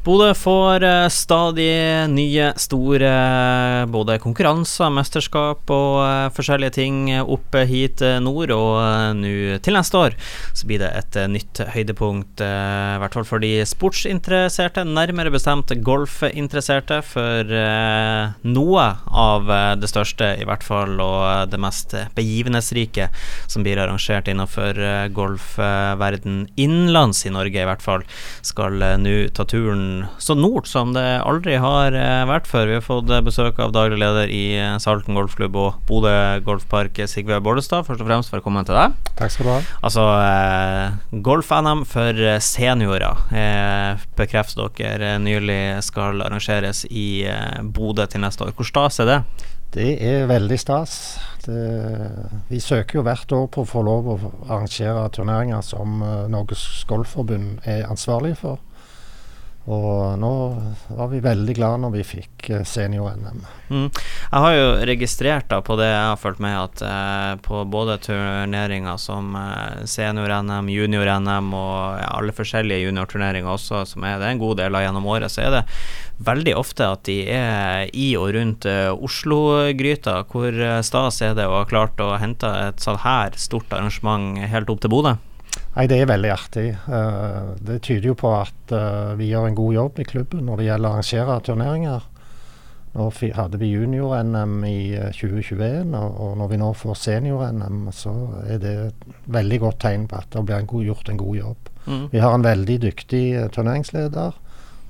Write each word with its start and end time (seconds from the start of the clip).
Bodø 0.00 0.30
får 0.32 0.80
uh, 0.80 1.10
stadig 1.12 2.08
nye 2.08 2.46
store 2.56 3.08
både 3.92 4.14
konkurranser, 4.22 4.88
mesterskap 4.96 5.68
og 5.76 5.96
uh, 6.00 6.30
forskjellige 6.32 6.72
ting 6.78 7.10
oppe 7.20 7.66
hit 7.68 8.00
nord. 8.24 8.48
Og 8.54 9.18
nå 9.18 9.58
til 9.60 9.76
neste 9.76 10.00
år 10.00 10.16
så 10.56 10.68
blir 10.70 10.80
det 10.80 10.88
et 10.96 11.18
nytt 11.28 11.60
høydepunkt, 11.74 12.40
i 12.40 13.00
hvert 13.02 13.16
fall 13.18 13.26
for 13.28 13.44
de 13.44 13.50
sportsinteresserte, 13.68 14.86
nærmere 14.88 15.32
bestemt 15.34 15.74
golfinteresserte. 15.84 17.02
For 17.04 17.52
noe 18.48 18.86
av 19.04 19.52
det 19.80 19.90
største, 19.90 20.32
i 20.40 20.48
hvert 20.48 20.64
fall, 20.64 20.96
og 21.02 21.52
det 21.52 21.60
mest 21.60 21.92
begivenhetsrike 22.16 23.10
som 23.50 23.66
blir 23.66 23.80
arrangert 23.82 24.30
innenfor 24.32 24.80
golfverden 25.16 26.46
innenlands 26.56 27.26
i 27.28 27.34
Norge, 27.34 27.60
i 27.60 27.68
hvert 27.68 27.84
fall, 27.84 28.06
skal 28.46 28.80
nå 29.02 29.16
ta 29.36 29.44
turen 29.48 29.89
så 30.22 30.34
nord 30.38 30.68
som 30.70 30.92
det 30.94 31.04
aldri 31.24 31.56
har 31.60 31.94
eh, 31.96 32.24
vært 32.28 32.48
før. 32.50 32.68
Vi 32.68 32.76
har 32.78 32.84
fått 32.84 33.10
eh, 33.12 33.22
besøk 33.24 33.58
av 33.62 33.72
daglig 33.74 34.00
leder 34.00 34.30
i 34.32 34.44
eh, 34.58 34.76
Salten 34.82 35.16
golfklubb 35.18 35.56
og 35.58 35.80
Bodø 35.88 36.12
golfpark, 36.46 37.00
Sigve 37.10 37.40
Bollestad. 37.44 37.86
Først 37.88 38.04
og 38.04 38.10
fremst 38.10 38.34
velkommen 38.34 38.66
til 38.68 38.78
deg. 38.78 38.96
Takk 39.18 39.34
skal 39.34 39.48
du 39.48 39.52
ha. 39.52 39.58
Altså, 39.86 40.06
eh, 40.24 41.20
golf-NM 41.26 41.84
for 41.88 42.24
seniorer 42.44 43.24
eh, 43.34 44.04
bekrefter 44.18 44.70
dere 44.78 45.16
nylig 45.22 45.80
skal 45.86 46.22
arrangeres 46.24 46.84
i 46.90 47.24
eh, 47.28 47.60
Bodø 47.62 48.06
til 48.10 48.24
neste 48.24 48.46
år. 48.46 48.54
Hvor 48.56 48.68
stas 48.68 49.00
er 49.02 49.10
det? 49.10 49.20
Det 49.70 49.90
er 50.02 50.24
veldig 50.26 50.56
stas. 50.58 50.94
Det, 51.44 51.60
vi 52.50 52.58
søker 52.60 52.98
jo 52.98 53.04
hvert 53.06 53.32
år 53.32 53.46
på 53.54 53.62
å 53.62 53.68
få 53.68 53.84
lov 53.86 54.08
å 54.10 54.16
arrangere 54.48 55.04
turneringer 55.14 55.62
som 55.64 56.02
Norges 56.32 56.64
Golfforbund 56.90 57.62
er 57.70 57.86
ansvarlig 57.86 58.34
for. 58.42 58.58
Og 59.68 60.16
nå 60.16 60.32
var 60.96 61.08
vi 61.12 61.20
veldig 61.20 61.54
glad 61.58 61.82
når 61.82 61.92
vi 61.98 62.04
fikk 62.06 62.48
eh, 62.48 62.62
senior-NM. 62.64 63.42
Mm. 63.68 63.90
Jeg 63.92 64.44
har 64.44 64.54
jo 64.56 64.68
registrert 64.88 65.50
da 65.52 65.58
på 65.60 65.76
det 65.76 65.90
jeg 65.90 66.06
har 66.08 66.20
fulgt 66.20 66.40
med, 66.40 66.56
at 66.56 66.84
eh, 66.86 67.34
på 67.44 67.60
både 67.68 67.98
turneringer 68.06 68.96
som 69.00 69.36
eh, 69.36 69.84
senior-NM, 69.84 70.72
junior-NM 70.72 71.52
og 71.52 72.00
ja, 72.00 72.08
alle 72.16 72.34
forskjellige 72.34 72.88
juniorturneringer 72.88 73.52
også, 73.52 73.84
som 73.92 74.08
er 74.08 74.16
det 74.22 74.32
en 74.32 74.42
god 74.42 74.62
del 74.62 74.80
av 74.80 74.86
gjennom 74.86 75.12
året, 75.12 75.28
så 75.28 75.44
er 75.44 75.58
det 75.58 75.64
veldig 76.24 76.56
ofte 76.56 76.88
at 76.96 77.04
de 77.08 77.20
er 77.36 77.92
i 77.92 78.10
og 78.16 78.32
rundt 78.36 78.64
eh, 78.68 78.88
Oslo-gryta. 78.96 80.22
Hvor 80.32 80.56
stas 80.88 81.20
er 81.26 81.36
det 81.36 81.44
å 81.44 81.60
ha 81.60 81.66
klart 81.68 82.00
å 82.00 82.14
hente 82.20 82.48
et 82.64 82.80
sånt 82.80 83.04
her 83.04 83.36
stort 83.36 83.68
arrangement 83.76 84.40
helt 84.40 84.72
opp 84.72 84.80
til 84.80 84.96
Bodø? 84.96 85.18
Nei, 85.76 85.86
Det 85.86 86.00
er 86.00 86.08
veldig 86.10 86.30
artig. 86.34 86.68
Uh, 86.88 87.54
det 87.62 87.82
tyder 87.86 88.10
jo 88.10 88.16
på 88.18 88.32
at 88.34 88.72
uh, 88.74 89.14
vi 89.18 89.30
gjør 89.30 89.46
en 89.48 89.58
god 89.58 89.74
jobb 89.76 90.00
i 90.02 90.08
klubben 90.08 90.48
når 90.48 90.60
det 90.60 90.66
gjelder 90.66 90.88
å 90.88 90.96
arrangere 90.96 91.36
turneringer. 91.46 92.08
Nå 92.90 93.06
hadde 93.36 93.58
vi 93.60 93.68
junior-NM 93.70 94.64
i 94.66 94.80
2021, 95.14 95.62
eh, 95.62 95.92
og, 95.94 96.16
og, 96.24 96.32
når 96.40 96.48
vi 96.50 96.56
nå 96.58 96.70
får 96.74 96.96
senior-NM, 96.98 97.84
så 97.94 98.14
er 98.42 98.58
det 98.58 98.72
et 98.88 99.04
veldig 99.30 99.60
godt 99.62 99.78
tegn 99.84 100.08
på 100.10 100.18
at 100.18 100.26
det 100.34 100.42
blir 100.48 100.58
en 100.58 100.66
god, 100.72 100.88
gjort 100.88 101.12
en 101.12 101.20
god 101.20 101.36
jobb. 101.38 101.70
Mm. 101.84 102.02
Vi 102.10 102.24
har 102.24 102.34
en 102.34 102.46
veldig 102.48 102.78
dyktig 102.88 103.22
turneringsleder 103.54 104.34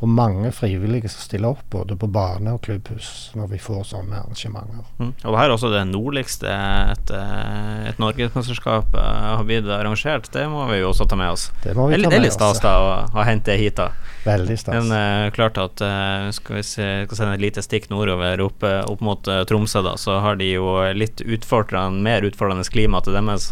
og 0.00 0.08
mange 0.08 0.48
frivillige 0.56 1.10
som 1.12 1.20
stiller 1.26 1.52
opp, 1.52 1.60
både 1.72 1.96
på 2.00 2.08
bane 2.08 2.54
og 2.56 2.62
klubbhus, 2.64 3.30
når 3.36 3.50
vi 3.52 3.58
får 3.60 3.82
sånne 3.90 4.22
arrangementer. 4.22 4.86
Mm. 4.96 5.10
Og 5.12 5.26
det 5.26 5.40
her 5.40 5.50
er 5.50 5.54
også 5.54 5.72
det 5.74 5.82
nordligste 5.90 6.48
et, 6.48 7.12
eh, 7.12 7.90
et 7.90 8.00
norgesmesterskap 8.00 8.96
eh, 8.96 9.26
har 9.36 9.44
blitt 9.44 9.68
arrangert. 9.68 10.30
Det 10.32 10.46
må 10.48 10.64
vi 10.70 10.80
jo 10.80 10.88
også 10.94 11.04
ta 11.10 11.18
med 11.20 11.34
oss. 11.34 11.50
Det 11.60 11.76
må 11.76 11.90
vi 11.90 11.98
ta 11.98 12.00
med 12.00 12.06
oss. 12.06 12.14
Det 12.14 12.20
er 12.20 12.24
litt 12.24 12.38
stas 12.38 12.62
da 12.64 12.74
å 12.80 12.88
ha 13.18 13.26
hentet 13.28 13.50
det 13.50 13.58
hit, 13.60 13.76
da. 13.76 13.90
Veldig 14.24 14.56
stas. 14.60 14.76
Men 14.76 14.92
uh, 14.94 15.30
klart 15.34 15.56
at 15.60 15.80
uh, 15.84 16.28
skal 16.36 16.60
vi 16.60 16.64
se, 16.64 16.88
skal 17.06 17.18
sende 17.18 17.36
et 17.36 17.44
lite 17.44 17.64
stikk 17.64 17.88
nordover, 17.92 18.40
opp, 18.44 18.64
opp 18.64 19.04
mot 19.04 19.30
uh, 19.32 19.42
Tromsø, 19.48 19.82
da, 19.84 19.96
så 20.00 20.20
har 20.24 20.40
de 20.40 20.52
jo 20.52 20.78
litt 20.96 21.20
utfordrende, 21.24 22.04
mer 22.04 22.24
utfordrende 22.28 22.68
klima 22.70 23.00
til 23.04 23.16
deres 23.16 23.48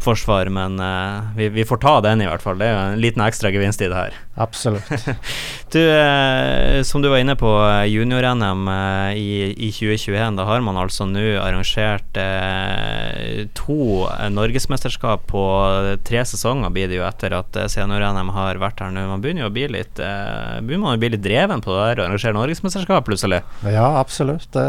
forsvar, 0.00 0.48
men 0.54 0.78
uh, 0.80 1.34
vi, 1.36 1.48
vi, 1.48 1.64
får 1.66 1.80
ta 1.82 1.94
den, 2.04 2.22
i 2.22 2.28
hvert 2.28 2.42
fall. 2.42 2.58
Det 2.60 2.68
er 2.68 2.74
jo 2.74 2.82
en 2.92 3.00
liten 3.02 3.22
ekstra 3.24 3.50
gevinst 3.54 3.82
i 3.82 3.88
det 3.90 3.96
her. 3.98 4.16
Absolutt. 4.38 4.86
du, 5.74 5.80
uh, 5.82 6.78
som 6.86 7.02
du 7.02 7.10
var 7.10 7.22
inne 7.22 7.34
på, 7.38 7.50
eh, 7.66 7.88
junior-NM 7.90 8.68
uh, 8.70 9.10
i, 9.18 9.50
i, 9.56 9.70
2021, 9.74 10.38
da 10.38 10.46
har 10.48 10.62
man 10.64 10.78
altså 10.78 11.08
nå 11.08 11.24
arrangert 11.42 12.20
to 13.58 13.78
norgesmesterskap 14.32 15.26
på 15.30 15.42
tre 16.06 16.22
sesonger, 16.26 16.70
blir 16.74 16.90
det 16.90 16.98
jo 17.00 17.06
etter 17.06 17.34
at 17.36 17.58
senior-NM 17.74 18.32
har 18.36 18.62
vært 18.62 18.84
her 18.84 18.94
nå. 18.94 19.04
Man 19.10 19.24
begynner 19.24 19.46
jo 19.46 19.50
å 19.50 19.54
bli 19.54 19.66
litt, 19.74 19.98
begynner 19.98 20.84
man 20.86 20.96
å 20.96 21.02
bli 21.02 21.12
litt 21.14 21.26
dreven 21.26 21.62
på 21.64 21.74
det 21.74 21.82
der 21.82 22.02
å 22.02 22.08
arrangere 22.08 22.38
norgesmesterskap, 22.38 23.06
plutselig? 23.08 23.42
Ja, 23.66 23.90
absolutt. 23.98 24.48
Det 24.54 24.66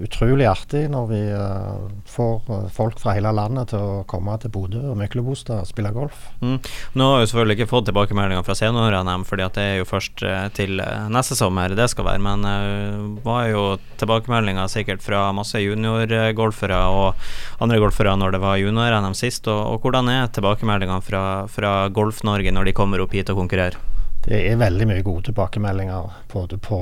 utrolig 0.00 0.46
artig 0.48 0.84
når 0.92 1.08
vi 1.10 1.20
uh, 1.34 1.88
får 2.08 2.48
uh, 2.48 2.66
folk 2.72 3.00
fra 3.02 3.14
hele 3.16 3.32
landet 3.36 3.72
til 3.72 3.82
å 3.82 4.02
komme 4.08 4.34
til 4.40 4.52
Bodø 4.54 4.80
og 4.92 4.98
Myklebostad 5.00 5.62
og 5.62 5.68
spille 5.68 5.92
golf. 5.94 6.28
Mm. 6.40 6.58
Nå 6.98 7.08
har 7.10 7.22
vi 7.22 7.28
selvfølgelig 7.30 7.58
ikke 7.58 7.70
fått 7.72 7.88
tilbakemeldinger 7.90 8.46
fra 8.46 8.56
senior-NM, 8.58 9.26
fordi 9.28 9.48
det 9.56 9.66
er 9.68 9.78
jo 9.82 9.88
først 9.88 10.24
uh, 10.26 10.46
til 10.56 10.82
neste 11.12 11.38
sommer 11.38 11.76
det 11.76 11.88
skal 11.92 12.08
være. 12.08 12.24
Men 12.24 12.48
uh, 12.48 13.22
var 13.26 13.46
jo 13.50 13.64
tilbakemeldinger 14.00 14.70
sikkert 14.72 15.04
fra 15.04 15.26
masse 15.36 15.60
juniorgolfere 15.60 16.82
og 16.92 17.62
andre 17.62 17.80
golfere 17.82 18.16
når 18.18 18.36
det 18.36 18.44
var 18.44 18.60
junior-NM 18.62 19.16
sist. 19.18 19.48
Og, 19.50 19.62
og, 19.74 19.80
hvordan 19.82 20.10
er 20.12 20.30
tilbakemeldingene 20.32 21.02
fra, 21.04 21.24
fra 21.50 21.74
Golf-Norge 21.92 22.54
når 22.54 22.70
de 22.70 22.76
kommer 22.76 23.02
opp 23.02 23.16
hit 23.16 23.32
og 23.32 23.44
konkurrerer? 23.44 23.80
Det 24.22 24.38
er 24.38 24.60
veldig 24.60 24.86
mye 24.86 25.02
gode 25.02 25.26
tilbakemeldinger, 25.26 26.12
både 26.30 26.58
på 26.62 26.78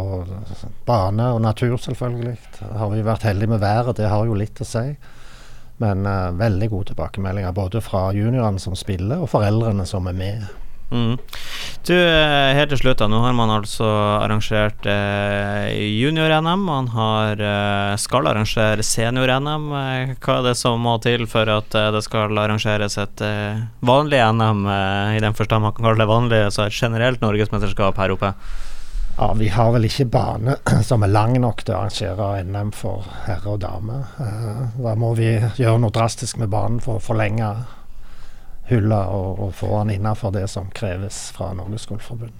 bane 0.87 1.31
og 1.33 1.41
natur, 1.41 1.79
selvfølgelig. 1.81 2.37
Har 2.77 2.91
vi 2.93 3.05
vært 3.07 3.25
heldige 3.25 3.55
med 3.55 3.63
været, 3.63 3.97
det 3.97 4.11
har 4.13 4.27
jo 4.29 4.37
litt 4.37 4.61
å 4.61 4.69
si. 4.69 4.85
Men 5.81 6.05
uh, 6.05 6.37
veldig 6.37 6.69
gode 6.69 6.91
tilbakemeldinger, 6.93 7.55
både 7.57 7.81
fra 7.81 8.11
juniorene 8.13 8.61
som 8.61 8.77
spiller, 8.77 9.23
og 9.25 9.33
foreldrene 9.33 9.87
som 9.89 10.11
er 10.11 10.19
med. 10.19 10.45
Mm. 10.91 11.19
Du, 11.87 11.95
eh, 11.95 12.55
helt 12.55 12.73
til 12.75 12.81
slutt, 12.81 12.99
da. 12.99 13.07
Nå 13.09 13.21
har 13.23 13.35
man 13.37 13.53
altså 13.55 13.87
arrangert 14.21 14.87
eh, 14.91 15.71
junior-NM. 15.87 16.65
Man 16.67 16.91
har, 16.95 17.41
eh, 17.41 17.97
skal 17.97 18.27
arrangere 18.27 18.85
senior-NM. 18.85 19.69
Eh, 19.81 20.15
hva 20.19 20.39
er 20.41 20.49
det 20.51 20.57
som 20.59 20.83
må 20.83 20.99
til 21.03 21.27
for 21.31 21.49
at 21.49 21.79
eh, 21.79 21.91
det 21.95 22.03
skal 22.07 22.37
arrangeres 22.43 22.99
et 22.99 23.23
eh, 23.25 23.63
vanlig 23.87 24.21
NM, 24.35 24.67
i 25.15 25.23
den 25.23 25.37
forstand 25.39 25.63
man 25.65 25.77
kan 25.77 25.87
kalle 25.87 26.03
det 26.03 26.11
vanlig, 26.11 26.43
så 26.53 26.67
et 26.67 26.77
generelt 26.77 27.23
norgesmesterskap 27.23 27.97
her 28.03 28.17
oppe? 28.17 28.35
Ja, 29.17 29.33
Vi 29.37 29.49
har 29.53 29.73
vel 29.75 29.87
ikke 29.87 30.09
bane 30.11 30.57
som 30.89 31.05
er 31.07 31.15
lang 31.15 31.39
nok 31.41 31.63
til 31.65 31.77
å 31.77 31.85
arrangere 31.85 32.45
NM 32.45 32.73
for 32.75 33.07
herre 33.27 33.55
og 33.57 33.61
dame. 33.63 34.03
da 34.19 34.95
må 34.99 35.15
vi 35.15 35.37
gjøre 35.39 35.79
noe 35.79 35.95
drastisk 35.95 36.41
med 36.41 36.51
banen 36.51 36.81
for 36.83 36.99
å 36.99 37.05
forlenge 37.05 37.55
hylle 38.71 39.01
og, 39.11 39.41
og 39.47 39.57
få 39.59 39.73
han 39.79 39.91
innafor 39.91 40.35
det 40.35 40.47
som 40.51 40.71
kreves 40.75 41.29
fra 41.37 41.53
Norges 41.59 41.87
Golfforbund. 41.91 42.33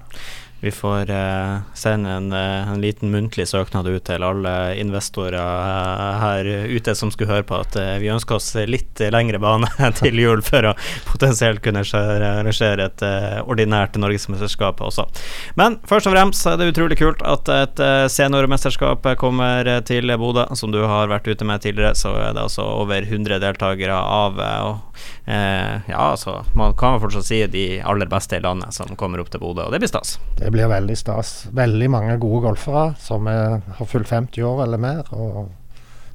Vi 0.63 0.71
får 0.71 1.11
eh, 1.11 1.59
sende 1.75 2.11
en, 2.11 2.33
uh, 2.33 2.73
en, 2.73 2.81
liten 2.81 3.11
muntlig 3.11 3.49
søknad 3.49 3.87
ut 3.89 4.05
til 4.05 4.25
alle 4.25 4.53
investorer 4.77 5.39
uh, 5.41 6.19
her 6.21 6.51
ute 6.69 6.93
som 6.95 7.09
skulle 7.13 7.31
høre 7.33 7.47
på 7.49 7.57
at 7.57 7.79
vi 8.03 8.11
ønsker 8.13 8.37
oss 8.37 8.51
litt 8.69 9.01
lengre 9.13 9.41
bane 9.41 9.71
til 10.01 10.21
jul 10.21 10.45
for 10.45 10.69
å 10.69 10.75
potensielt 11.09 11.63
kunne 11.65 11.81
arrangere 11.81 12.91
et 12.91 13.05
ordinært 13.41 13.97
norgesmesterskap 13.97 14.83
også. 14.85 15.07
Men 15.57 15.79
først 15.89 16.11
og 16.11 16.15
fremst 16.15 16.45
er 16.45 16.61
det 16.61 16.69
utrolig 16.75 17.01
kult 17.01 17.25
at 17.25 17.49
et 17.55 17.83
seniormesterskap 18.13 19.09
kommer 19.21 19.69
til 19.89 20.13
Bodø. 20.21 20.45
Som 20.59 20.75
du 20.75 20.83
har 20.85 21.09
vært 21.09 21.29
ute 21.31 21.47
med 21.47 21.65
tidligere, 21.65 21.97
så 21.97 22.13
er 22.19 22.37
det 22.37 22.45
altså 22.45 22.67
over 22.83 23.07
100 23.07 23.41
deltakere 23.41 23.97
av 23.97 24.41
Ja, 25.27 26.01
altså, 26.11 26.41
man 26.57 26.73
kan 26.81 26.97
fortsatt 27.03 27.27
si 27.29 27.39
de 27.53 27.65
aller 27.87 28.09
beste 28.11 28.39
i 28.39 28.43
landet 28.43 28.75
som 28.75 28.97
kommer 28.99 29.21
opp 29.23 29.29
til 29.31 29.43
Bodø, 29.43 29.67
og 29.69 29.75
det 29.75 29.79
blir 29.83 29.91
stas. 29.93 30.17
Det 30.41 30.51
blir 30.51 30.71
veldig 30.73 30.97
stas. 30.99 31.35
Veldig 31.55 31.91
mange 31.93 32.17
gode 32.23 32.41
golfere 32.49 32.87
som 32.99 33.29
er, 33.31 33.61
har 33.79 33.91
fylt 33.91 34.11
50 34.11 34.43
år 34.49 34.65
eller 34.65 34.81
mer, 34.83 35.05
og 35.15 35.53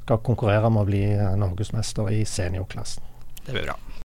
skal 0.06 0.22
konkurrere 0.26 0.70
med 0.70 0.84
å 0.84 0.90
bli 0.90 1.04
norgesmester 1.40 2.12
i 2.14 2.26
seniorklassen. 2.30 3.06
Det 3.46 3.54
blir 3.54 3.70
bra. 3.70 3.78